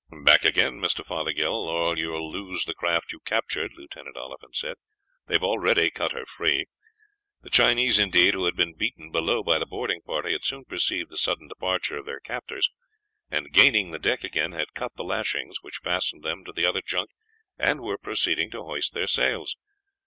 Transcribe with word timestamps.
"Back 0.25 0.43
again, 0.43 0.79
Mr. 0.79 1.05
Fothergill, 1.05 1.53
or 1.67 1.95
you 1.95 2.09
will 2.09 2.31
lose 2.31 2.65
the 2.65 2.73
craft 2.73 3.11
you 3.11 3.19
captured," 3.19 3.73
Lieutenant 3.77 4.17
Oliphant 4.17 4.55
said; 4.55 4.77
"they 5.27 5.35
have 5.35 5.43
already 5.43 5.91
cut 5.91 6.13
her 6.13 6.25
free." 6.25 6.65
The 7.43 7.51
Chinese, 7.51 7.99
indeed, 7.99 8.33
who 8.33 8.45
had 8.45 8.55
been 8.55 8.73
beaten 8.73 9.11
below 9.11 9.43
by 9.43 9.59
the 9.59 9.67
boarding 9.67 10.01
party, 10.01 10.31
had 10.31 10.43
soon 10.43 10.65
perceived 10.65 11.11
the 11.11 11.17
sudden 11.17 11.47
departure 11.47 11.97
of 11.99 12.07
their 12.07 12.19
captors, 12.19 12.71
and 13.29 13.53
gaining 13.53 13.91
the 13.91 13.99
deck 13.99 14.23
again 14.23 14.53
had 14.53 14.73
cut 14.73 14.91
the 14.95 15.03
lashings 15.03 15.57
which 15.61 15.81
fastened 15.83 16.23
them 16.23 16.43
to 16.45 16.51
the 16.51 16.65
other 16.65 16.81
junk, 16.81 17.11
and 17.59 17.79
were 17.81 17.99
proceeding 17.99 18.49
to 18.49 18.63
hoist 18.63 18.95
their 18.95 19.05
sails. 19.05 19.55